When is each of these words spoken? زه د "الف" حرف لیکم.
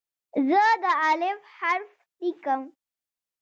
زه 0.49 0.63
د 0.81 0.83
"الف" 1.09 1.39
حرف 1.57 1.91
لیکم. 2.21 2.61